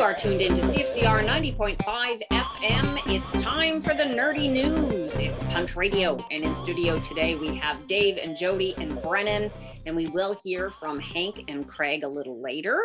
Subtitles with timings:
[0.00, 3.14] You are tuned in to CFCR 90.5 FM.
[3.14, 5.18] It's time for the nerdy news.
[5.18, 6.16] It's Punch Radio.
[6.30, 9.50] And in studio today, we have Dave and Jody and Brennan.
[9.84, 12.80] And we will hear from Hank and Craig a little later.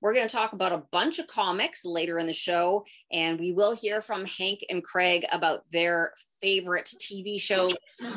[0.00, 3.50] We're going to talk about a bunch of comics later in the show, and we
[3.50, 7.70] will hear from Hank and Craig about their favorite TV show.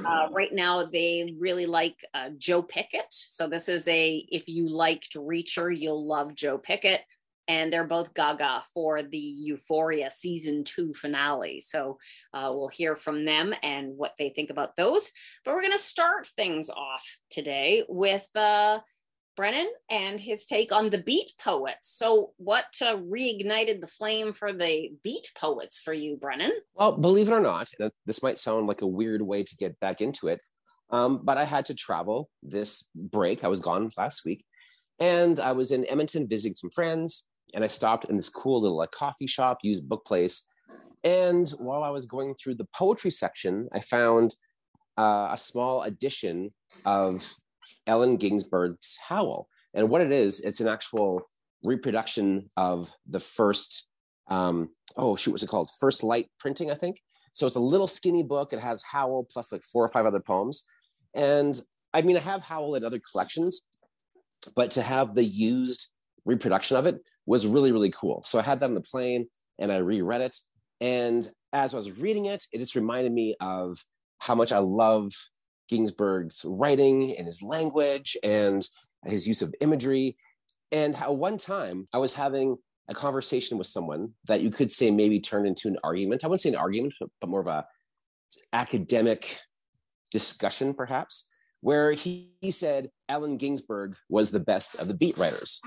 [0.05, 3.07] Uh, right now, they really like uh, Joe Pickett.
[3.09, 7.01] So, this is a if you liked Reacher, you'll love Joe Pickett.
[7.47, 11.61] And they're both gaga for the Euphoria season two finale.
[11.61, 11.99] So,
[12.33, 15.11] uh, we'll hear from them and what they think about those.
[15.43, 18.79] But we're going to start things off today with uh,
[19.35, 21.89] Brennan and his take on the beat poets.
[21.89, 26.53] So, what uh, reignited the flame for the beat poets for you, Brennan?
[26.73, 27.69] Well, believe it or not,
[28.05, 30.41] this might sound like a weird way to get back into it,
[30.89, 33.43] um, but I had to travel this break.
[33.43, 34.45] I was gone last week,
[34.99, 38.77] and I was in Edmonton visiting some friends, and I stopped in this cool little
[38.77, 40.49] like, coffee shop, used book place.
[41.03, 44.35] And while I was going through the poetry section, I found
[44.97, 46.53] uh, a small edition
[46.85, 47.35] of
[47.87, 49.47] Allen Ginsberg's Howl.
[49.73, 51.21] And what it is, it's an actual
[51.63, 53.89] reproduction of the first,
[54.29, 55.69] um, oh, shoot, what's it called?
[55.79, 56.97] First Light printing, I think.
[57.33, 58.53] So it's a little skinny book.
[58.53, 60.63] It has Howl plus like four or five other poems.
[61.13, 61.59] And
[61.93, 63.61] I mean, I have Howl in other collections,
[64.55, 65.91] but to have the used
[66.25, 68.23] reproduction of it was really, really cool.
[68.23, 69.27] So I had that on the plane
[69.59, 70.37] and I reread it.
[70.81, 73.77] And as I was reading it, it just reminded me of
[74.19, 75.11] how much I love
[75.69, 78.67] Ginsberg's writing and his language and
[79.05, 80.17] his use of imagery.
[80.71, 84.91] And how one time I was having a conversation with someone that you could say
[84.91, 86.23] maybe turned into an argument.
[86.23, 87.65] I wouldn't say an argument, but more of a
[88.53, 89.39] academic
[90.11, 91.27] discussion, perhaps,
[91.61, 95.61] where he, he said Allen Ginsberg was the best of the beat writers.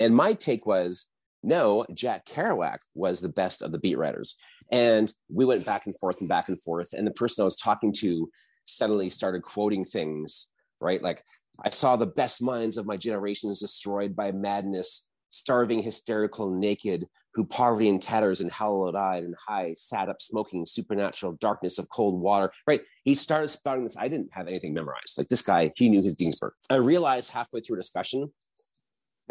[0.00, 1.08] And my take was,
[1.42, 4.36] no, Jack Kerouac was the best of the beat writers.
[4.70, 6.92] And we went back and forth and back and forth.
[6.92, 8.30] And the person I was talking to
[8.66, 10.48] suddenly started quoting things,
[10.80, 11.02] right?
[11.02, 11.22] Like,
[11.64, 17.44] I saw the best minds of my generations destroyed by madness, starving, hysterical, naked, who
[17.44, 22.20] poverty and tatters and hallowed eyed and high sat up smoking supernatural darkness of cold
[22.20, 22.82] water, right?
[23.04, 23.96] He started spouting this.
[23.96, 25.16] I didn't have anything memorized.
[25.16, 26.52] Like this guy, he knew his Ginsberg.
[26.68, 28.30] I realized halfway through a discussion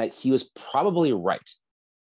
[0.02, 1.50] that he was probably right.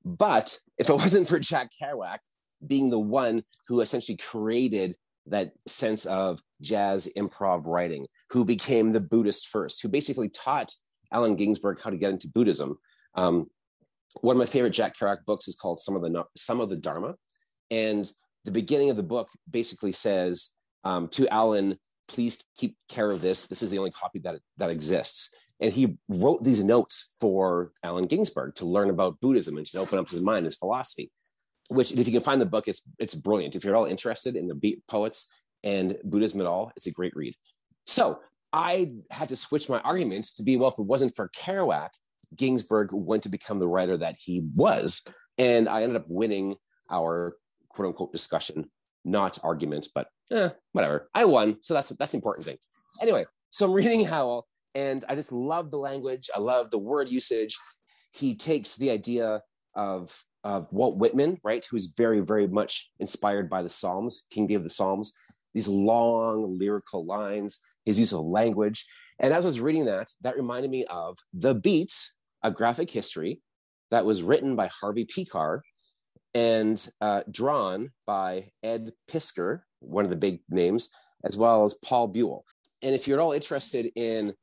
[0.05, 2.19] But if it wasn't for Jack Kerouac
[2.65, 4.95] being the one who essentially created
[5.25, 10.73] that sense of jazz improv writing, who became the Buddhist first, who basically taught
[11.11, 12.77] Allen Ginsberg how to get into Buddhism.
[13.15, 13.47] Um,
[14.21, 16.75] one of my favorite Jack Kerouac books is called Some of the Some of the
[16.75, 17.15] Dharma,
[17.71, 18.09] and
[18.45, 23.47] the beginning of the book basically says um, to Allen, "Please keep care of this.
[23.47, 25.29] This is the only copy that that exists."
[25.61, 29.99] And he wrote these notes for Allen Ginsberg to learn about Buddhism and to open
[29.99, 31.11] up his mind, his philosophy
[31.69, 33.55] which if you can find the book, it's it's brilliant.
[33.55, 35.31] If you're at all interested in the beat poets
[35.63, 37.35] and Buddhism at all, it's a great read.
[37.85, 38.19] So
[38.51, 41.89] I had to switch my arguments to be well, if it wasn't for Kerouac,
[42.35, 45.03] Ginsberg went to become the writer that he was.
[45.37, 46.55] And I ended up winning
[46.91, 47.35] our
[47.69, 48.69] quote unquote discussion,
[49.05, 51.07] not argument, but eh, whatever.
[51.13, 51.57] I won.
[51.61, 52.57] So that's that's the important thing.
[52.99, 56.29] Anyway, so I'm reading Howl and I just love the language.
[56.35, 57.55] I love the word usage.
[58.13, 59.41] He takes the idea
[59.75, 64.65] of of Walt Whitman, right, who's very, very much inspired by the Psalms, King David
[64.65, 65.13] the Psalms,
[65.53, 68.85] these long lyrical lines, his use of language.
[69.19, 73.41] And as I was reading that, that reminded me of The Beats, a graphic history
[73.91, 75.61] that was written by Harvey Pekar
[76.33, 80.89] and uh, drawn by Ed Piskor, one of the big names,
[81.25, 82.43] as well as Paul Buhle.
[82.81, 84.33] And if you're at all interested in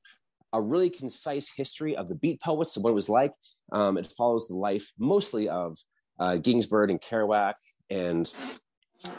[0.52, 3.32] a really concise history of the beat poets and what it was like,
[3.72, 5.76] um, it follows the life mostly of
[6.18, 7.54] uh, Ginsberg and Kerouac
[7.90, 8.32] and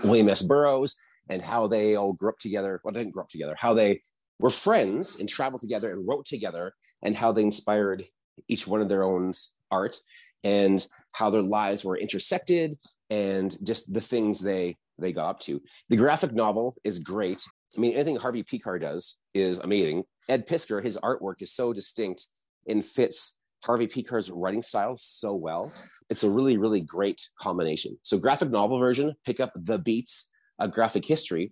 [0.03, 0.41] William S.
[0.41, 0.95] Burroughs
[1.29, 2.79] and how they all grew up together.
[2.83, 4.01] Well, didn't grow up together, how they
[4.39, 6.73] were friends and traveled together and wrote together
[7.03, 8.05] and how they inspired
[8.47, 9.31] each one of their own
[9.71, 9.97] art
[10.43, 12.75] and how their lives were intersected
[13.09, 15.61] and just the things they they got up to.
[15.89, 17.43] The graphic novel is great.
[17.75, 20.03] I mean, anything Harvey Pekar does is amazing.
[20.29, 22.27] Ed Piskor, his artwork is so distinct
[22.67, 25.71] and fits Harvey Pekar's writing style so well.
[26.09, 27.97] It's a really, really great combination.
[28.03, 30.29] So, graphic novel version, pick up The Beats,
[30.59, 31.51] a graphic history.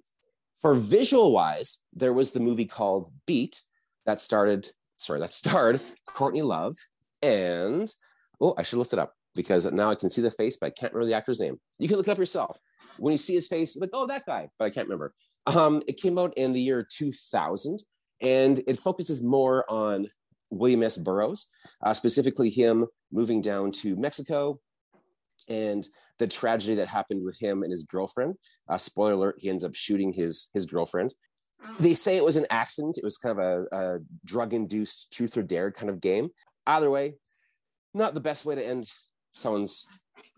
[0.61, 3.61] For visual wise, there was the movie called Beat
[4.05, 6.75] that started, sorry, that starred Courtney Love
[7.21, 7.91] and,
[8.39, 10.69] oh, I should look it up because now I can see the face, but I
[10.69, 11.59] can't remember the actor's name.
[11.77, 12.57] You can look it up yourself.
[12.99, 15.13] When you see his face, you're like, oh, that guy, but I can't remember.
[15.47, 17.79] Um, it came out in the year 2000
[18.21, 20.07] and it focuses more on
[20.49, 20.97] William S.
[20.97, 21.47] Burroughs,
[21.83, 24.59] uh, specifically him moving down to Mexico
[25.47, 25.87] and
[26.17, 28.35] the tragedy that happened with him and his girlfriend.
[28.67, 31.13] Uh, spoiler alert: he ends up shooting his his girlfriend.
[31.79, 32.97] They say it was an accident.
[32.97, 36.29] It was kind of a, a drug-induced truth or dare kind of game.
[36.67, 37.15] Either way,
[37.93, 38.89] not the best way to end
[39.33, 39.85] someone's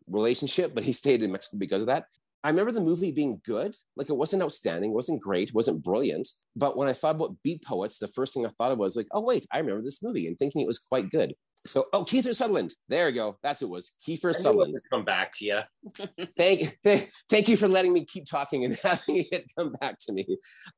[0.09, 2.05] relationship, but he stayed in Mexico because of that.
[2.47, 3.75] I remember the movie being good.
[3.97, 6.29] Like it wasn't outstanding, wasn't great, wasn't brilliant.
[6.55, 9.09] But when I thought about Beat Poets, the first thing I thought of was like,
[9.11, 11.33] oh wait, I remember this movie and thinking it was quite good.
[11.65, 12.73] So, oh, Kiefer Sutherland.
[12.87, 13.37] There you go.
[13.43, 13.91] That's what it was.
[14.07, 14.77] Kiefer Sutherland.
[14.89, 15.59] Come back to you.
[16.37, 20.13] thank, thank, thank you for letting me keep talking and having it come back to
[20.13, 20.25] me.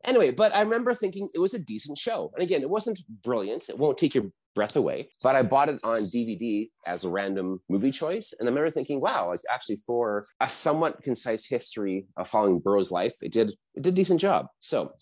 [0.04, 2.32] Anyway, but I remember thinking it was a decent show.
[2.34, 3.70] And again, it wasn't brilliant.
[3.70, 7.62] It won't take your breath away, but I bought it on DVD as a random
[7.70, 8.34] movie choice.
[8.38, 12.92] And I remember thinking, wow, like actually for a somewhat concise history of following Burroughs'
[12.92, 14.48] life, it did it did a decent job.
[14.60, 14.94] So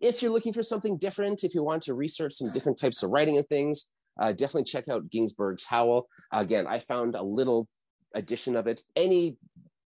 [0.00, 3.10] if you're looking for something different, if you want to research some different types of
[3.10, 3.88] writing and things,
[4.20, 6.06] uh, definitely check out Ginsberg's Howl.
[6.32, 7.68] Again, I found a little
[8.14, 8.82] edition of it.
[8.96, 9.38] Any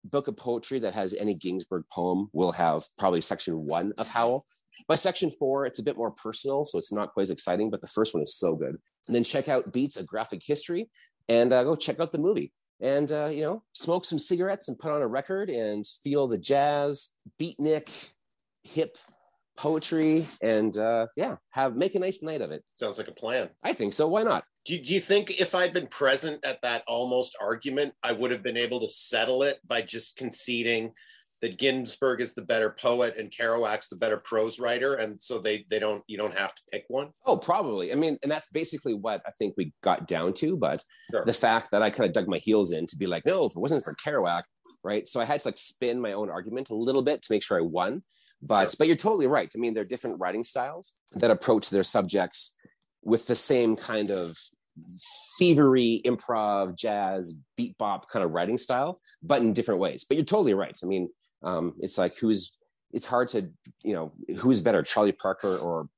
[0.05, 4.44] book of poetry that has any Ginsberg poem will have probably section one of Howl.
[4.87, 7.81] By section four, it's a bit more personal, so it's not quite as exciting, but
[7.81, 8.76] the first one is so good.
[9.08, 10.88] And then check out Beats, a graphic history,
[11.28, 12.52] and uh, go check out the movie.
[12.81, 16.38] And, uh, you know, smoke some cigarettes and put on a record and feel the
[16.38, 17.08] jazz,
[17.40, 17.90] beatnik,
[18.62, 18.96] hip
[19.56, 22.62] poetry and uh, yeah, have make a nice night of it.
[22.76, 23.50] Sounds like a plan.
[23.64, 24.06] I think so.
[24.06, 24.44] Why not?
[24.64, 28.43] Do, do you think if I'd been present at that almost argument, I would have
[28.43, 30.93] been able to settle it by just conceding
[31.40, 35.64] that Ginsberg is the better poet and Kerouac's the better prose writer, and so they
[35.70, 37.11] they don't you don't have to pick one.
[37.26, 37.93] Oh, probably.
[37.93, 40.56] I mean, and that's basically what I think we got down to.
[40.56, 41.25] But sure.
[41.25, 43.52] the fact that I kind of dug my heels in to be like, no, if
[43.52, 44.43] it wasn't for Kerouac,
[44.82, 45.06] right?
[45.06, 47.58] So I had to like spin my own argument a little bit to make sure
[47.58, 48.02] I won.
[48.43, 49.50] But but you're totally right.
[49.55, 52.56] I mean, they're different writing styles that approach their subjects
[53.02, 54.37] with the same kind of
[55.41, 60.05] fevery improv, jazz, beat bop kind of writing style, but in different ways.
[60.08, 60.76] But you're totally right.
[60.82, 61.08] I mean,
[61.43, 62.52] um, it's like who's
[62.93, 63.50] it's hard to
[63.82, 65.88] you know who's better, Charlie Parker or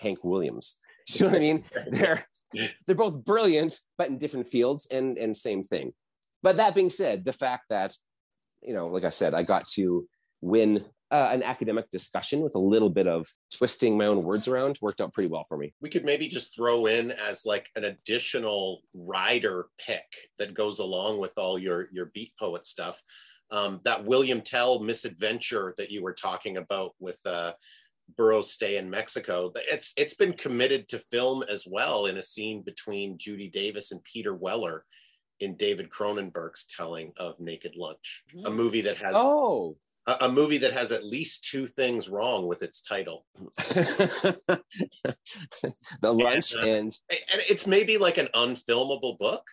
[0.00, 0.78] Hank Williams.
[1.06, 1.64] Do you know what I mean?
[1.90, 2.24] They're
[2.84, 5.92] they're both brilliant, but in different fields, and and same thing.
[6.42, 7.94] But that being said, the fact that
[8.62, 10.06] you know, like I said, I got to
[10.40, 14.78] win uh, an academic discussion with a little bit of twisting my own words around
[14.80, 15.74] worked out pretty well for me.
[15.80, 20.06] We could maybe just throw in as like an additional rider pick
[20.38, 23.00] that goes along with all your your beat poet stuff.
[23.52, 27.52] Um, that William Tell misadventure that you were talking about with uh,
[28.16, 29.52] Burroughs' stay in Mexico.
[29.56, 34.02] It's it's been committed to film as well in a scene between Judy Davis and
[34.04, 34.84] Peter Weller
[35.40, 39.74] in David Cronenberg's telling of Naked Lunch, a movie that has oh
[40.06, 44.62] a, a movie that has at least two things wrong with its title the
[46.02, 49.44] lunch and, uh, and and it's maybe like an unfilmable book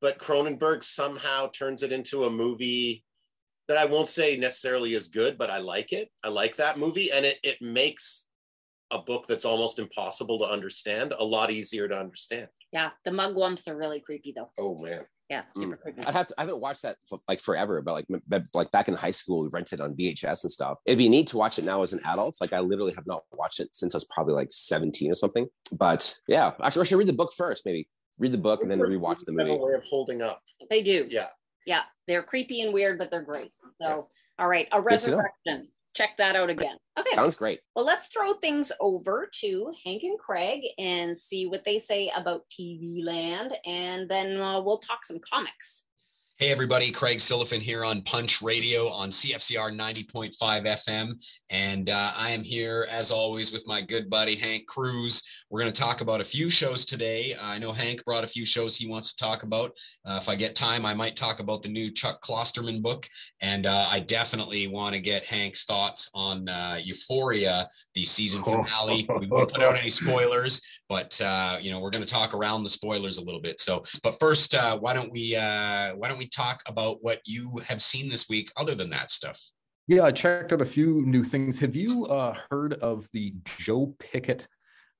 [0.00, 3.04] but cronenberg somehow turns it into a movie
[3.68, 7.12] that i won't say necessarily is good but i like it i like that movie
[7.12, 8.26] and it, it makes
[8.90, 13.68] a book that's almost impossible to understand a lot easier to understand yeah the mugwumps
[13.68, 15.80] are really creepy though oh man yeah, super mm.
[15.80, 16.06] creepy.
[16.06, 16.34] I have to.
[16.38, 18.06] I haven't watched that for, like forever, but like
[18.54, 20.78] like back in high school, we rented on VHS and stuff.
[20.86, 22.38] It'd be neat to watch it now as an adult.
[22.40, 25.46] Like I literally have not watched it since I was probably like seventeen or something.
[25.72, 27.66] But yeah, actually, I should read the book first.
[27.66, 29.50] Maybe read the book and then rewatch the movie.
[29.50, 30.40] way of holding up.
[30.70, 31.06] They do.
[31.10, 31.28] Yeah.
[31.68, 33.52] Yeah, they're creepy and weird, but they're great.
[33.80, 34.02] So, yeah.
[34.42, 36.76] all right, a resurrection check that out again.
[36.98, 37.14] Okay.
[37.14, 37.60] Sounds great.
[37.74, 42.44] Well, let's throw things over to Hank and Craig and see what they say about
[42.48, 43.54] TV land.
[43.66, 45.86] And then uh, we'll talk some comics.
[46.40, 46.92] Hey, everybody.
[46.92, 51.14] Craig Silliphant here on Punch Radio on CFCR 90.5 FM.
[51.50, 55.24] And uh, I am here, as always, with my good buddy, Hank Cruz.
[55.50, 57.34] We're going to talk about a few shows today.
[57.34, 59.72] Uh, I know Hank brought a few shows he wants to talk about.
[60.04, 63.08] Uh, if I get time, I might talk about the new Chuck Klosterman book.
[63.40, 69.08] And uh, I definitely want to get Hank's thoughts on uh, Euphoria, the season finale.
[69.18, 72.62] we won't put out any spoilers, but, uh, you know, we're going to talk around
[72.62, 73.60] the spoilers a little bit.
[73.60, 78.08] So, but first, why don't we, why don't we talk about what you have seen
[78.08, 79.40] this week other than that stuff?
[79.86, 81.58] Yeah, I checked out a few new things.
[81.60, 84.46] Have you uh, heard of the Joe Pickett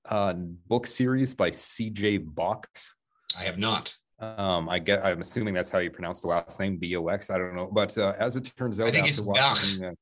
[0.08, 0.34] uh,
[0.66, 2.18] book series by C.J.
[2.18, 2.94] Box?
[3.38, 3.94] I have not.
[4.20, 5.04] Um, I get.
[5.04, 7.30] I'm assuming that's how you pronounce the last name, B O X.
[7.30, 9.92] I don't know, but uh, as it turns out, after watching, uh,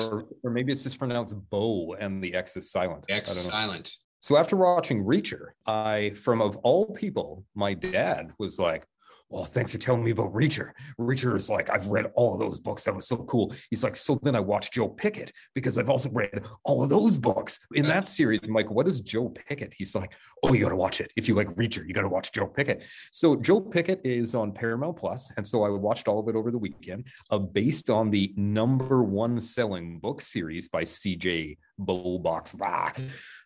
[0.00, 3.04] or, or maybe it's just pronounced Bo and the X is silent.
[3.08, 3.92] X is silent.
[4.20, 8.84] So after watching Reacher, I, from of all people, my dad was like,
[9.30, 10.72] well, thanks for telling me about Reacher.
[10.98, 12.84] Reacher is like, I've read all of those books.
[12.84, 13.54] That was so cool.
[13.68, 17.18] He's like, so then I watched Joe Pickett because I've also read all of those
[17.18, 18.40] books in that series.
[18.42, 19.74] I'm like, what is Joe Pickett?
[19.76, 21.12] He's like, oh, you got to watch it.
[21.16, 22.82] If you like Reacher, you got to watch Joe Pickett.
[23.12, 26.50] So Joe Pickett is on Paramount Plus, and so I watched all of it over
[26.50, 31.58] the weekend, uh, based on the number one selling book series by C.J.
[31.78, 32.54] Bullbox.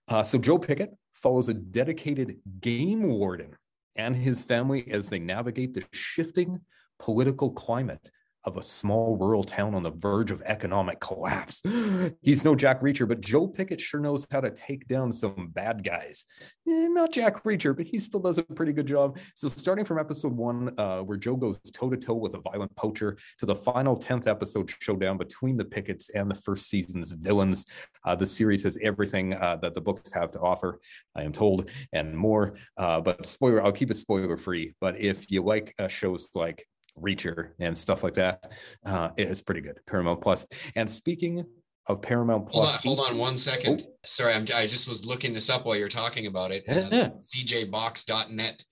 [0.09, 3.57] Uh, so Joe Pickett follows a dedicated game warden
[3.97, 6.61] and his family as they navigate the shifting
[6.99, 8.11] political climate
[8.45, 11.63] of a small rural town on the verge of economic collapse.
[12.23, 15.85] He's no Jack Reacher, but Joe Pickett sure knows how to take down some bad
[15.85, 16.27] guys.
[16.67, 19.19] Eh, not Jack Reacher, but he still does a pretty good job.
[19.35, 22.75] So, starting from episode one, uh, where Joe goes toe to toe with a violent
[22.77, 27.67] poacher, to the final 10th episode showdown between the Picketts and the first season's villains,
[28.05, 30.81] uh, the series has everything uh, that the books have to offer,
[31.15, 32.55] I am told, and more.
[32.77, 34.75] Uh, but spoiler, I'll keep it spoiler free.
[34.81, 36.67] But if you like uh, shows like
[37.01, 38.53] Reacher and stuff like that.
[38.85, 39.79] Uh, it's pretty good.
[39.87, 40.47] Paramount Plus.
[40.77, 41.45] And speaking
[41.87, 43.85] of Paramount Plus, hold on, hold on one second.
[43.85, 43.93] Oh.
[44.05, 46.65] Sorry, I'm, I just was looking this up while you're talking about it.
[46.69, 48.63] Uh, CJBox.net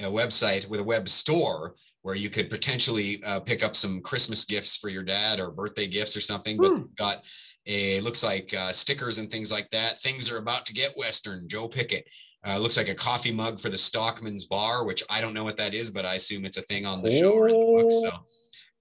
[0.00, 4.44] a website with a web store where you could potentially uh, pick up some Christmas
[4.44, 6.56] gifts for your dad or birthday gifts or something.
[6.56, 6.82] But hmm.
[6.96, 7.22] got
[7.66, 10.02] a looks like uh, stickers and things like that.
[10.02, 11.48] Things are about to get Western.
[11.48, 12.06] Joe Pickett.
[12.46, 15.56] Uh, looks like a coffee mug for the Stockman's Bar, which I don't know what
[15.56, 17.90] that is, but I assume it's a thing on the show or in the book.
[17.90, 18.24] So oh.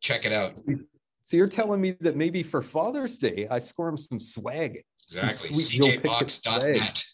[0.01, 0.53] check it out.
[1.21, 4.83] So you're telling me that maybe for Father's Day, I score him some swag.
[5.07, 5.63] Exactly.
[5.63, 7.05] CJBox.net.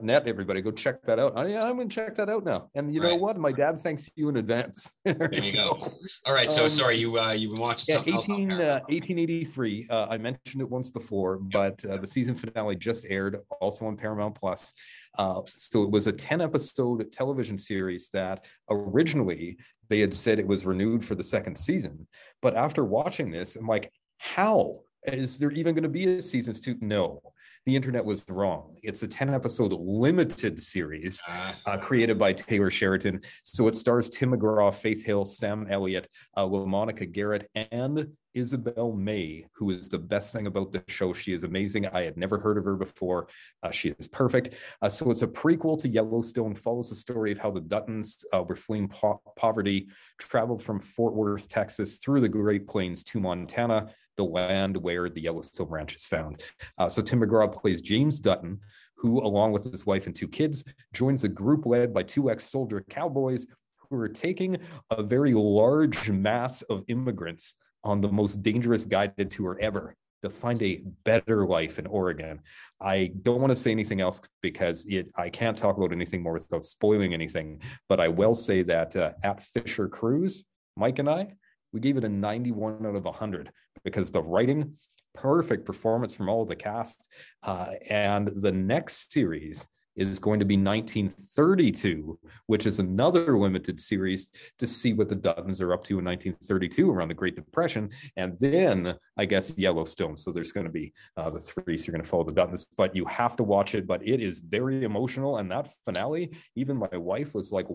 [0.00, 2.94] net everybody go check that out oh, yeah i'm gonna check that out now and
[2.94, 3.10] you right.
[3.10, 5.74] know what my dad thanks you in advance there, you go.
[5.74, 5.92] go.
[6.24, 10.06] all right so um, sorry you uh you've been watching yeah, 18 uh, 1883 uh,
[10.08, 14.34] i mentioned it once before but uh, the season finale just aired also on paramount
[14.34, 14.72] plus
[15.18, 20.46] uh, so it was a 10 episode television series that originally they had said it
[20.46, 22.06] was renewed for the second season
[22.40, 26.54] but after watching this i'm like how is there even going to be a season
[26.54, 27.20] two no
[27.64, 28.76] the internet was wrong.
[28.82, 31.54] It's a 10 episode limited series ah.
[31.66, 33.20] uh, created by Taylor Sheridan.
[33.44, 39.46] So it stars Tim McGraw, Faith Hill, Sam Elliott, uh, Monica Garrett, and Isabel May,
[39.52, 41.12] who is the best thing about the show.
[41.12, 41.86] She is amazing.
[41.86, 43.28] I had never heard of her before.
[43.62, 44.54] Uh, she is perfect.
[44.80, 48.42] Uh, so it's a prequel to Yellowstone, follows the story of how the Duttons uh,
[48.42, 53.92] were fleeing po- poverty, traveled from Fort Worth, Texas, through the Great Plains to Montana
[54.16, 56.42] the land where the Yellowstone Ranch is found.
[56.78, 58.60] Uh, so Tim McGraw plays James Dutton,
[58.94, 62.84] who, along with his wife and two kids, joins a group led by two ex-soldier
[62.88, 63.46] cowboys
[63.76, 64.58] who are taking
[64.90, 70.62] a very large mass of immigrants on the most dangerous guided tour ever to find
[70.62, 72.40] a better life in Oregon.
[72.80, 76.34] I don't want to say anything else because it I can't talk about anything more
[76.34, 80.44] without spoiling anything, but I will say that uh, at Fisher Cruise,
[80.76, 81.34] Mike and I,
[81.72, 83.50] we gave it a 91 out of 100
[83.84, 84.76] because the writing,
[85.14, 87.08] perfect performance from all the cast.
[87.42, 94.28] Uh, and the next series is going to be 1932, which is another limited series
[94.58, 97.90] to see what the Duttons are up to in 1932 around the Great Depression.
[98.16, 100.16] And then I guess Yellowstone.
[100.16, 102.66] So there's going to be uh, the three, so you're going to follow the Duttons,
[102.76, 103.86] but you have to watch it.
[103.86, 105.38] But it is very emotional.
[105.38, 107.66] And that finale, even my wife was like,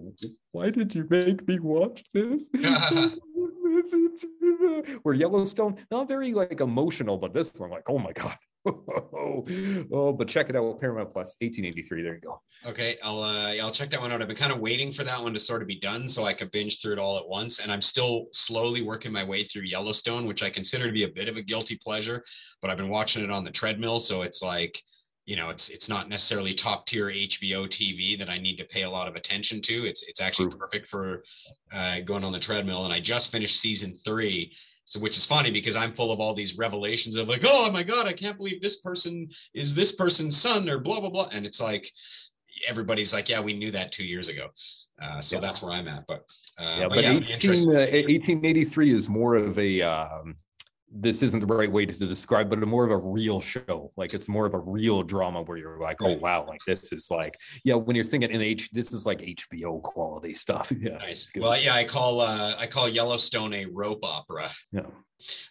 [0.52, 2.50] Why did you make me watch this?
[5.04, 8.36] where Yellowstone, not very like emotional, but this one, like, oh my God.
[9.92, 12.02] oh, but check it out, with Paramount Plus, 1883.
[12.02, 12.42] There you go.
[12.66, 14.22] Okay, I'll uh, I'll check that one out.
[14.22, 16.34] I've been kind of waiting for that one to sort of be done so I
[16.34, 17.60] could binge through it all at once.
[17.60, 21.10] And I'm still slowly working my way through Yellowstone, which I consider to be a
[21.10, 22.24] bit of a guilty pleasure.
[22.62, 24.82] But I've been watching it on the treadmill, so it's like
[25.26, 28.84] you know it's it's not necessarily top tier HBO TV that I need to pay
[28.84, 29.74] a lot of attention to.
[29.86, 31.24] It's it's actually perfect for
[31.72, 32.86] uh, going on the treadmill.
[32.86, 34.54] And I just finished season three,
[34.88, 37.84] so which is funny because I'm full of all these revelations of like, oh my
[37.84, 41.46] god, I can't believe this person is this person's son or blah blah blah, and
[41.46, 41.92] it's like
[42.66, 44.48] everybody's like, yeah, we knew that two years ago.
[45.02, 45.42] Uh, so yeah.
[45.42, 46.06] that's where I'm at.
[46.08, 46.24] But
[46.58, 50.38] uh, yeah, but, but yeah, 18, uh, 1883 is more of a um,
[50.92, 53.92] this isn't the right way to describe, but more of a real show.
[53.98, 57.12] Like it's more of a real drama where you're like, oh wow, like this is
[57.12, 57.76] like, yeah.
[57.76, 60.72] When you're thinking in H, this is like HBO quality stuff.
[60.80, 60.98] Yeah.
[60.98, 61.32] Nice.
[61.36, 64.52] Well, yeah, I call uh I call Yellowstone a rope opera.
[64.72, 64.86] Yeah.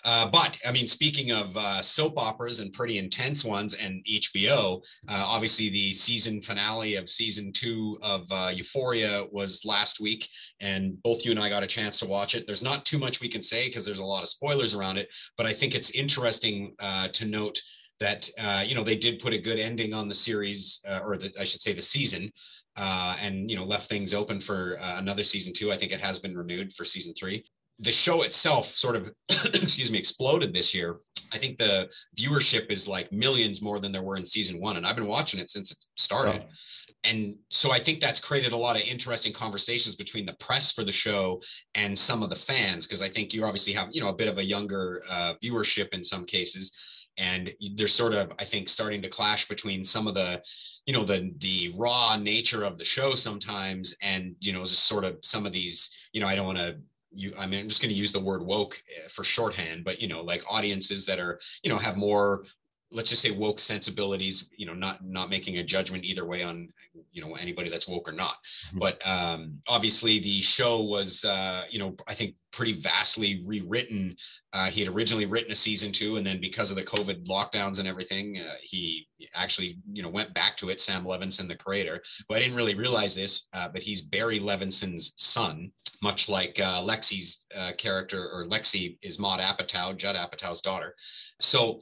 [0.05, 4.83] Uh, but I mean, speaking of uh, soap operas and pretty intense ones, and HBO,
[5.09, 10.29] uh, obviously the season finale of season two of uh, Euphoria was last week,
[10.61, 12.47] and both you and I got a chance to watch it.
[12.47, 15.09] There's not too much we can say because there's a lot of spoilers around it,
[15.37, 17.61] but I think it's interesting uh, to note
[17.99, 21.33] that uh, you know they did put a good ending on the series, or the,
[21.41, 22.31] I should say the season,
[22.77, 25.73] uh, and you know left things open for uh, another season two.
[25.73, 27.45] I think it has been renewed for season three.
[27.80, 30.99] The show itself sort of, excuse me, exploded this year.
[31.33, 34.87] I think the viewership is like millions more than there were in season one, and
[34.87, 36.45] I've been watching it since it started.
[37.04, 40.83] And so I think that's created a lot of interesting conversations between the press for
[40.83, 41.40] the show
[41.75, 44.28] and some of the fans, because I think you obviously have you know a bit
[44.28, 46.73] of a younger uh, viewership in some cases
[47.18, 50.40] and there's sort of i think starting to clash between some of the
[50.85, 55.04] you know the the raw nature of the show sometimes and you know just sort
[55.04, 56.76] of some of these you know i don't want to
[57.17, 60.01] you i mean i'm just going to use the word woke eh, for shorthand but
[60.01, 62.45] you know like audiences that are you know have more
[62.93, 66.69] let's just say woke sensibilities you know not not making a judgment either way on
[67.11, 68.37] you know anybody that's woke or not.
[68.69, 68.78] Mm-hmm.
[68.78, 74.16] but um obviously the show was uh you know i think pretty vastly rewritten.
[74.52, 77.78] Uh he had originally written a season two and then because of the covid lockdowns
[77.78, 82.00] and everything uh, he actually you know went back to it sam levinson the creator.
[82.28, 86.81] But i didn't really realize this uh, but he's barry levinson's son much like uh,
[86.81, 90.95] lexi's uh, character or lexi is maud apatow judd apatow's daughter.
[91.40, 91.81] So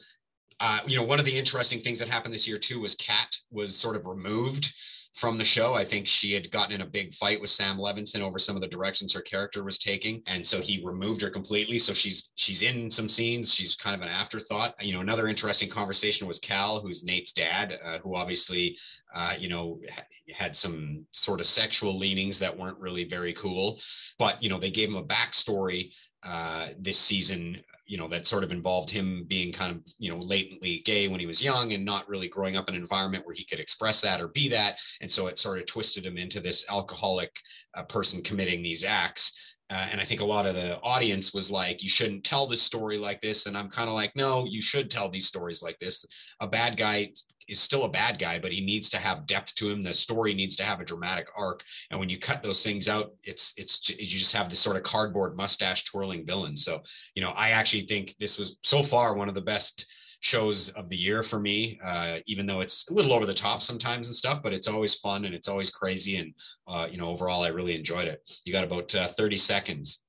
[0.65, 3.37] uh, you know, one of the interesting things that happened this year too was Kat
[3.51, 4.73] was sort of removed
[5.13, 5.75] from the show.
[5.75, 8.63] I think she had gotten in a big fight with Sam Levinson over some of
[8.63, 11.79] the directions her character was taking, and so he removed her completely.
[11.79, 13.53] So she's she's in some scenes.
[13.53, 14.75] She's kind of an afterthought.
[14.83, 18.79] You know, another interesting conversation was Cal, who's Nate's dad, uh, who obviously,
[19.15, 19.79] uh, you know,
[20.35, 23.79] had some sort of sexual leanings that weren't really very cool.
[24.19, 25.91] But you know, they gave him a backstory
[26.23, 30.19] uh, this season you know that sort of involved him being kind of you know
[30.19, 33.35] latently gay when he was young and not really growing up in an environment where
[33.35, 36.41] he could express that or be that and so it sort of twisted him into
[36.41, 37.31] this alcoholic
[37.75, 39.33] uh, person committing these acts
[39.71, 42.61] uh, and I think a lot of the audience was like, you shouldn't tell this
[42.61, 43.47] story like this.
[43.47, 46.05] And I'm kind of like, no, you should tell these stories like this.
[46.41, 47.13] A bad guy
[47.49, 49.83] is still a bad guy, but he needs to have depth to him.
[49.83, 51.63] The story needs to have a dramatic arc.
[51.91, 54.83] And when you cut those things out, it's it's you just have this sort of
[54.83, 56.57] cardboard mustache twirling villain.
[56.57, 56.83] So
[57.15, 59.87] you know, I actually think this was so far one of the best
[60.21, 61.79] shows of the year for me.
[61.85, 64.95] Uh, even though it's a little over the top sometimes and stuff, but it's always
[64.95, 66.17] fun and it's always crazy.
[66.17, 66.33] And
[66.67, 68.23] uh, you know, overall, I really enjoyed it.
[68.45, 70.01] You got about uh, 30 seconds.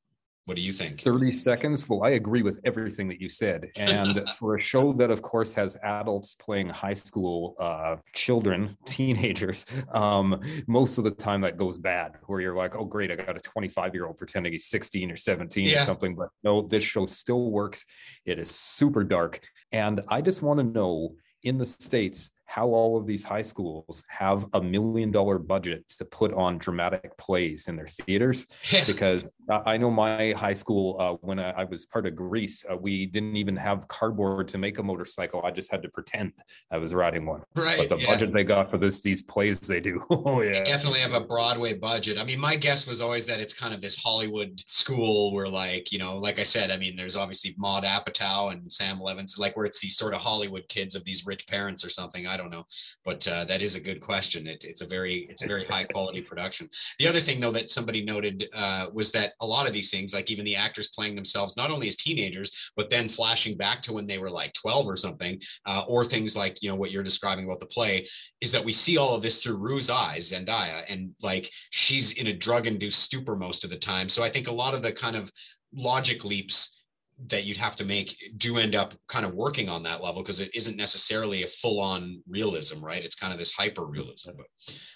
[0.45, 1.01] What do you think?
[1.01, 1.89] 30 seconds.
[1.89, 3.69] Well, I agree with everything that you said.
[3.75, 9.65] And for a show that, of course, has adults playing high school uh, children, teenagers,
[9.91, 13.35] um, most of the time that goes bad, where you're like, oh, great, I got
[13.35, 15.81] a 25 year old pretending he's 16 or 17 yeah.
[15.81, 16.15] or something.
[16.15, 17.83] But no, this show still works.
[18.25, 19.39] It is super dark.
[19.71, 24.05] And I just want to know in the States, how all of these high schools
[24.07, 28.85] have a million dollar budget to put on dramatic plays in their theaters yeah.
[28.85, 32.77] because I know my high school uh, when I, I, was part of Grease, uh,
[32.77, 35.41] we didn't even have cardboard to make a motorcycle.
[35.43, 36.31] I just had to pretend
[36.71, 37.43] I was riding one.
[37.55, 37.77] Right.
[37.77, 38.07] But the yeah.
[38.07, 40.01] budget they got for this these plays they do.
[40.09, 40.63] oh yeah.
[40.63, 42.17] They definitely have a Broadway budget.
[42.17, 45.91] I mean, my guess was always that it's kind of this Hollywood school where like,
[45.91, 49.57] you know, like I said, I mean, there's obviously Maud Apatow and Sam Levinson, like
[49.57, 52.25] where it's these sort of Hollywood kids of these rich parents or something.
[52.25, 52.65] I don't know.
[53.03, 54.47] But uh, that is a good question.
[54.47, 56.69] It, it's a very, it's a very high quality production.
[56.99, 60.13] The other thing though, that somebody noted uh, was that a lot of these things,
[60.13, 63.93] like even the actors playing themselves, not only as teenagers, but then flashing back to
[63.93, 67.03] when they were like 12 or something, uh, or things like, you know, what you're
[67.03, 68.07] describing about the play
[68.41, 72.27] is that we see all of this through Rue's eyes, Zendaya, and like she's in
[72.27, 74.09] a drug induced stupor most of the time.
[74.09, 75.31] So I think a lot of the kind of
[75.73, 76.81] logic leaps
[77.27, 80.39] that you'd have to make do end up kind of working on that level because
[80.39, 83.03] it isn't necessarily a full-on realism right?
[83.03, 84.45] It's kind of this hyper realism but,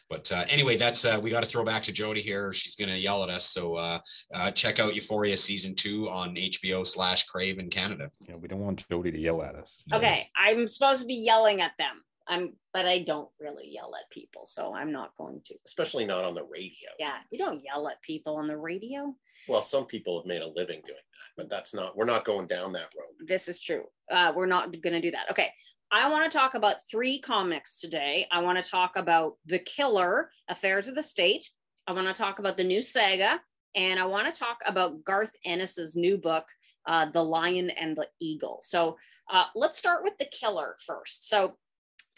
[0.10, 2.51] but uh, anyway that's uh, we got to throw back to jody here.
[2.51, 3.99] She's gonna yell at us so uh,
[4.34, 8.10] uh, check out euphoria season two on hbo slash crave in canada.
[8.27, 9.84] Yeah we don't want jody to yell at us.
[9.93, 14.10] Okay i'm supposed to be yelling at them I'm, but I don't really yell at
[14.12, 15.56] people, so I'm not going to.
[15.65, 16.89] Especially not on the radio.
[17.00, 19.15] Yeah, you don't yell at people on the radio.
[19.48, 21.98] Well, some people have made a living doing that, but that's not.
[21.98, 23.28] We're not going down that road.
[23.28, 23.86] This is true.
[24.12, 25.32] Uh, we're not going to do that.
[25.32, 25.50] Okay,
[25.92, 28.28] I want to talk about three comics today.
[28.32, 31.50] I want to talk about The Killer, Affairs of the State.
[31.88, 33.42] I want to talk about the new saga,
[33.76, 36.46] and I want to talk about Garth Ennis's new book,
[36.86, 38.60] uh, The Lion and the Eagle.
[38.62, 38.98] So
[39.32, 41.28] uh, let's start with The Killer first.
[41.28, 41.58] So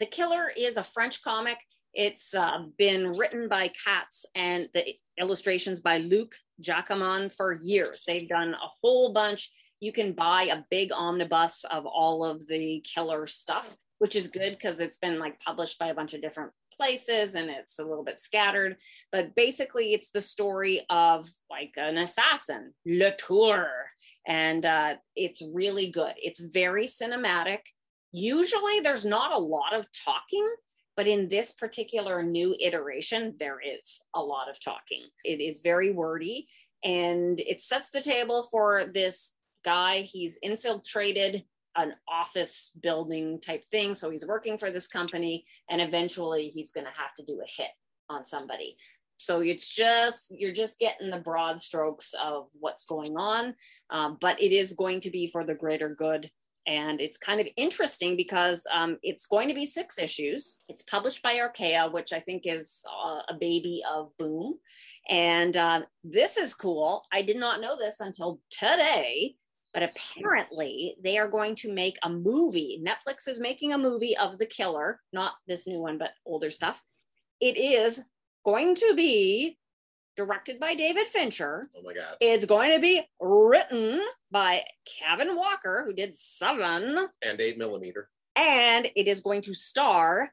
[0.02, 1.58] the Killer is a French comic.
[1.94, 8.02] It's uh, been written by Matz and the illustrations by Luc Jacamon for years.
[8.04, 9.52] They've done a whole bunch.
[9.78, 14.54] You can buy a big omnibus of all of the Killer stuff, which is good
[14.54, 18.02] because it's been like published by a bunch of different places and it's a little
[18.02, 18.78] bit scattered.
[19.12, 23.68] But basically, it's the story of like an assassin, Le Tour.
[24.26, 26.14] And uh, it's really good.
[26.16, 27.60] It's very cinematic
[28.12, 30.48] usually there's not a lot of talking
[30.96, 35.04] But in this particular new iteration, there is a lot of talking.
[35.24, 36.48] It is very wordy
[36.84, 39.32] and it sets the table for this
[39.64, 40.02] guy.
[40.02, 41.44] He's infiltrated
[41.76, 43.94] an office building type thing.
[43.94, 47.48] So he's working for this company and eventually he's going to have to do a
[47.48, 47.70] hit
[48.10, 48.76] on somebody.
[49.16, 53.54] So it's just, you're just getting the broad strokes of what's going on.
[53.88, 56.30] Um, but it is going to be for the greater good.
[56.66, 60.58] And it's kind of interesting because um, it's going to be six issues.
[60.68, 64.58] It's published by Archaia, which I think is uh, a baby of Boom.
[65.08, 67.04] And uh, this is cool.
[67.12, 69.34] I did not know this until today
[69.72, 72.82] but apparently, they are going to make a movie.
[72.86, 76.82] Netflix is making a movie of The Killer, not this new one, but older stuff.
[77.40, 78.02] It is
[78.44, 79.56] going to be
[80.16, 81.68] directed by David Fincher.
[81.76, 82.16] Oh my God.
[82.20, 84.62] It's going to be written by
[85.00, 87.08] Kevin Walker, who did Seven.
[87.24, 88.08] And eight millimeter.
[88.36, 90.30] And it is going to star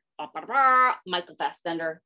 [1.05, 2.01] Michael Fassbender.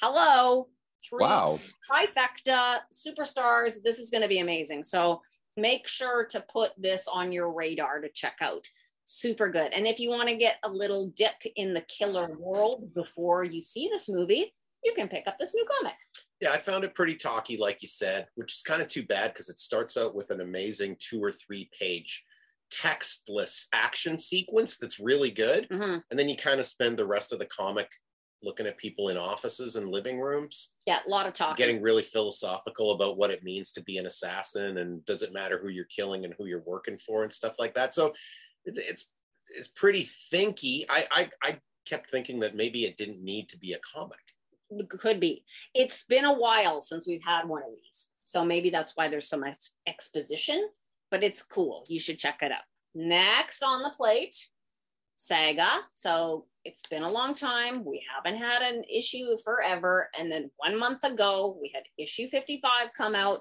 [0.00, 0.68] Hello.
[1.08, 1.60] Three wow.
[1.88, 3.76] trifecta superstars.
[3.84, 4.82] This is going to be amazing.
[4.82, 5.22] So
[5.56, 8.66] make sure to put this on your radar to check out.
[9.04, 9.72] Super good.
[9.72, 13.60] And if you want to get a little dip in the killer world before you
[13.60, 14.52] see this movie,
[14.84, 15.94] you can pick up this new comic.
[16.40, 19.32] Yeah, I found it pretty talky, like you said, which is kind of too bad
[19.32, 22.22] because it starts out with an amazing two or three page
[22.72, 25.68] textless action sequence that's really good.
[25.68, 25.98] Mm-hmm.
[26.10, 27.88] And then you kind of spend the rest of the comic
[28.42, 30.72] looking at people in offices and living rooms.
[30.86, 31.56] Yeah, a lot of talking.
[31.56, 35.58] Getting really philosophical about what it means to be an assassin and does it matter
[35.58, 37.94] who you're killing and who you're working for and stuff like that.
[37.94, 38.12] So
[38.64, 39.10] it's
[39.56, 40.84] it's pretty thinky.
[40.88, 44.18] I I, I kept thinking that maybe it didn't need to be a comic.
[44.88, 45.44] Could be.
[45.74, 48.08] It's been a while since we've had one of these.
[48.24, 50.68] So maybe that's why there's so much exposition,
[51.10, 51.84] but it's cool.
[51.88, 52.64] You should check it out.
[52.94, 54.36] Next on the plate,
[55.14, 55.70] Saga.
[55.94, 57.84] So it's been a long time.
[57.84, 60.10] We haven't had an issue forever.
[60.18, 63.40] And then one month ago, we had issue 55 come out,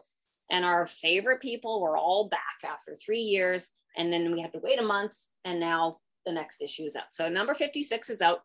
[0.49, 3.71] and our favorite people were all back after three years.
[3.97, 7.11] And then we had to wait a month, and now the next issue is out.
[7.11, 8.41] So number 56 is out.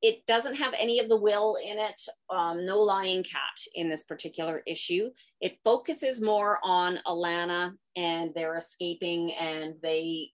[0.00, 4.04] It doesn't have any of the will in it, um, no lying cat in this
[4.04, 5.10] particular issue.
[5.40, 10.30] It focuses more on Alana and they're escaping and they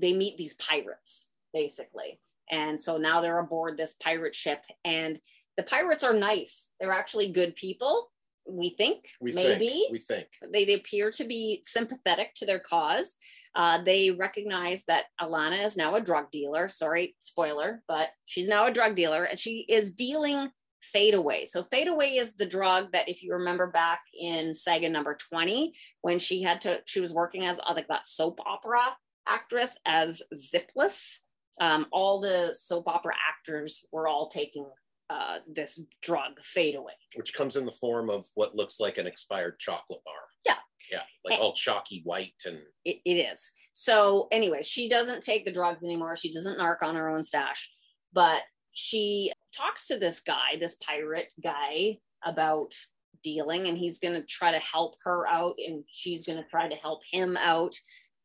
[0.00, 2.20] they meet these pirates basically.
[2.50, 5.20] And so now they're aboard this pirate ship, and
[5.56, 6.70] the pirates are nice.
[6.80, 8.10] They're actually good people.
[8.48, 9.68] We think, we maybe.
[9.68, 10.28] Think, we think.
[10.52, 13.16] They, they appear to be sympathetic to their cause.
[13.54, 16.68] Uh, they recognize that Alana is now a drug dealer.
[16.68, 21.44] Sorry, spoiler, but she's now a drug dealer and she is dealing fade away.
[21.44, 25.74] So fade away is the drug that if you remember back in saga number 20
[26.02, 28.80] when she had to she was working as uh, like that soap opera
[29.26, 31.18] actress as Zipless
[31.60, 34.66] um, all the soap opera actors were all taking
[35.10, 39.06] uh, this drug fade away which comes in the form of what looks like an
[39.06, 40.14] expired chocolate bar.
[40.44, 40.56] Yeah.
[40.90, 43.50] Yeah like and all chalky white and it, it is.
[43.72, 46.16] So anyway she doesn't take the drugs anymore.
[46.16, 47.70] She doesn't narc on her own stash.
[48.12, 48.42] But
[48.72, 52.72] she talks to this guy this pirate guy about
[53.22, 56.68] dealing and he's going to try to help her out and she's going to try
[56.68, 57.74] to help him out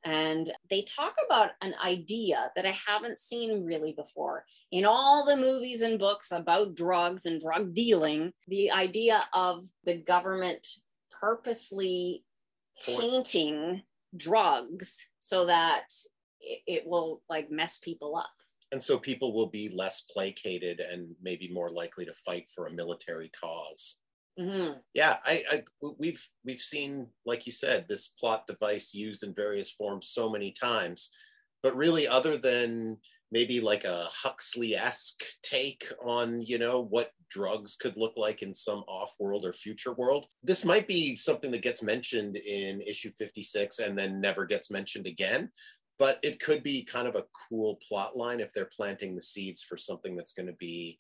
[0.05, 4.45] and they talk about an idea that I haven't seen really before.
[4.71, 9.95] In all the movies and books about drugs and drug dealing, the idea of the
[9.95, 10.67] government
[11.11, 12.23] purposely
[12.81, 13.81] tainting
[14.17, 15.85] drugs so that
[16.41, 18.29] it, will like mess people up.
[18.71, 22.73] And so people will be less placated and maybe more likely to fight for a
[22.73, 23.99] military cause.
[24.39, 24.79] Mm-hmm.
[24.93, 25.63] Yeah, I, I
[25.99, 30.51] we've we've seen, like you said, this plot device used in various forms so many
[30.51, 31.11] times,
[31.61, 32.97] but really, other than
[33.31, 38.83] maybe like a Huxley-esque take on, you know, what drugs could look like in some
[38.87, 40.27] off-world or future world.
[40.43, 45.07] This might be something that gets mentioned in issue 56 and then never gets mentioned
[45.07, 45.49] again.
[45.97, 49.63] But it could be kind of a cool plot line if they're planting the seeds
[49.63, 50.99] for something that's going to be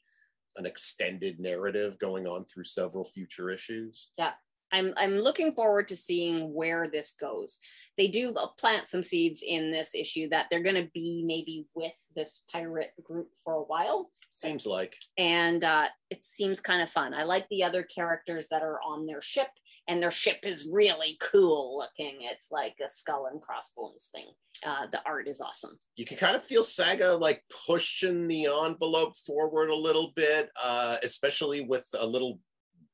[0.57, 4.11] an extended narrative going on through several future issues.
[4.17, 4.31] Yeah.
[4.71, 7.59] I'm, I'm looking forward to seeing where this goes.
[7.95, 11.67] They do uh, plant some seeds in this issue that they're going to be maybe
[11.75, 14.09] with this pirate group for a while.
[14.35, 14.97] Seems like.
[15.15, 17.13] And uh, it seems kind of fun.
[17.13, 19.49] I like the other characters that are on their ship,
[19.87, 22.17] and their ship is really cool looking.
[22.21, 24.25] It's like a skull and crossbones thing.
[24.65, 25.77] Uh, the art is awesome.
[25.97, 30.97] You can kind of feel Saga like pushing the envelope forward a little bit, uh,
[31.03, 32.39] especially with a little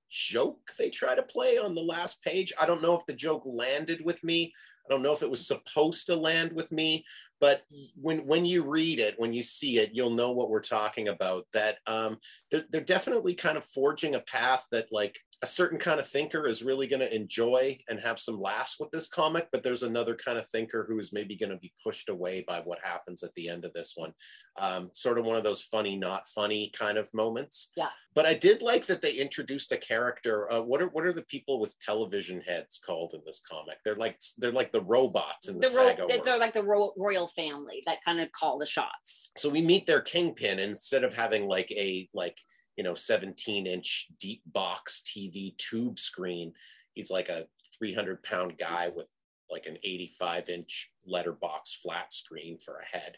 [0.10, 2.52] joke they try to play on the last page.
[2.60, 4.52] I don't know if the joke landed with me.
[4.86, 7.06] I don't know if it was supposed to land with me,
[7.39, 7.62] but
[7.95, 11.45] when when you read it, when you see it, you'll know what we're talking about.
[11.54, 12.17] That um,
[12.50, 16.47] they're, they're definitely kind of forging a path that like a certain kind of thinker
[16.47, 20.13] is really going to enjoy and have some laughs with this comic, but there's another
[20.13, 23.34] kind of thinker who is maybe going to be pushed away by what happens at
[23.36, 24.12] the end of this one.
[24.60, 27.71] Um, sort of one of those funny, not funny kind of moments.
[27.78, 27.88] Yeah.
[28.15, 30.52] But I did like that they introduced a character.
[30.52, 33.78] Uh, what are what are the people with television heads called in this comic?
[33.86, 37.28] They're like they're like the robots in the, The ro- they're like the ro- royal
[37.28, 39.32] family that kind of call the shots.
[39.38, 42.38] so we meet their kingpin instead of having like a like
[42.80, 46.54] you know 17 inch deep box tv tube screen
[46.94, 47.46] he's like a
[47.78, 49.12] 300 pound guy with
[49.52, 53.18] like an 85 inch letterbox flat screen for a head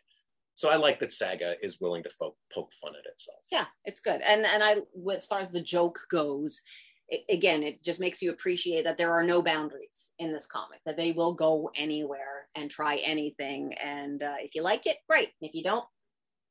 [0.55, 3.99] so i like that saga is willing to fo- poke fun at itself Yeah, it's
[3.99, 4.21] good.
[4.21, 4.77] And and I,
[5.13, 6.61] as far as the joke goes,
[7.09, 10.79] it, again, it just makes you appreciate that there are no boundaries in this comic.
[10.85, 13.73] That they will go anywhere and try anything.
[13.83, 15.29] And uh, if you like it, great.
[15.41, 15.85] If you don't,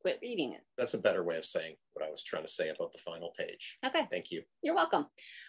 [0.00, 0.60] quit reading it.
[0.78, 3.30] that's a better way of saying what i was trying to say about the final
[3.38, 4.06] page Okay.
[4.10, 5.06] thank you You're welcome.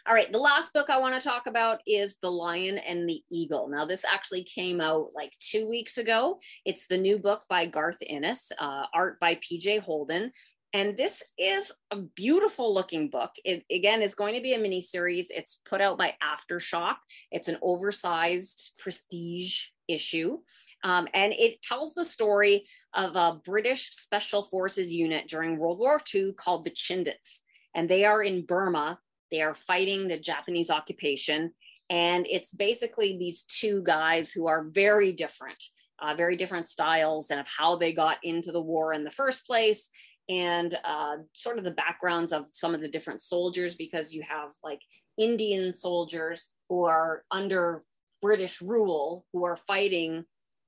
[0.08, 3.22] All right, the last book I want to talk about is The Lion and the
[3.32, 3.70] Eagle.
[3.70, 6.40] Now, this actually came out like two weeks ago.
[6.66, 10.32] It's the new book by Garth Ennis, uh, art by PJ Holden.
[10.74, 13.32] And this is a beautiful looking book.
[13.44, 15.30] It again is going to be a mini series.
[15.30, 16.96] It's put out by Aftershock.
[17.32, 20.40] It's an oversized prestige issue.
[20.84, 26.02] Um, and it tells the story of a British Special Forces unit during World War
[26.14, 27.42] II called the Chindits.
[27.76, 29.00] And they are in Burma
[29.32, 31.54] they are fighting the Japanese occupation.
[31.90, 35.64] And it's basically these two guys who are very different,
[36.00, 39.48] uh, very different styles and of how they got into the war in the first
[39.48, 39.90] place.
[40.30, 44.52] And uh, sort of the backgrounds of some of the different soldiers, because you have
[44.64, 44.82] like
[45.18, 47.84] Indian soldiers who are under
[48.22, 50.26] British rule who are fighting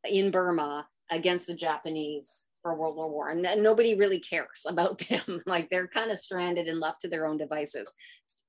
[0.09, 4.99] in Burma against the Japanese for World War War, and, and nobody really cares about
[5.09, 5.41] them.
[5.45, 7.91] like they're kind of stranded and left to their own devices.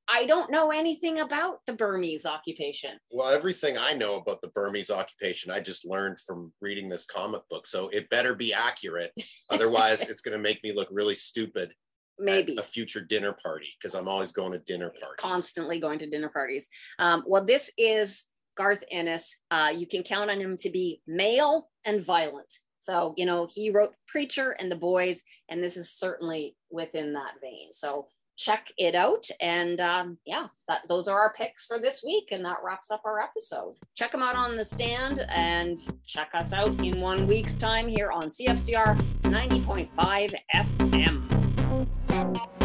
[0.07, 2.99] I don't know anything about the Burmese occupation.
[3.11, 7.41] well everything i know about the burmese occupation i just learned from reading this comic
[7.49, 9.13] book so it better be accurate
[9.51, 13.69] otherwise it's going to make me look really stupid at Maybe a future dinner party
[13.81, 15.17] because I'm always going to dinner parties.
[15.19, 16.69] constantly going to dinner parties.
[17.01, 19.37] Um, well, this is Garth Ennis.
[19.51, 22.61] Uh, you can count on him to be male and violent.
[22.79, 27.33] So, you know, he wrote Preacher and The Boys, and this is certainly within that
[27.41, 27.73] vein.
[27.73, 29.27] So check it out.
[29.41, 32.29] And um, yeah, that, those are our picks for this week.
[32.31, 33.77] And that wraps up our episode.
[33.95, 38.11] Check them out on the stand and check us out in one week's time here
[38.11, 42.64] on CFCR 90.5 FM.